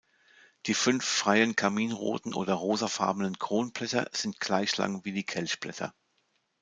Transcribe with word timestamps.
Die 0.65 0.73
fünf 0.73 1.05
freien 1.05 1.55
karminroten 1.55 2.33
oder 2.33 2.55
rosafarbenen 2.55 3.37
Kronblätter 3.37 4.09
sind 4.13 4.39
gleich 4.39 4.75
lang 4.77 5.05
wie 5.05 5.11
die 5.11 5.25
Kelchblätter. 5.27 5.93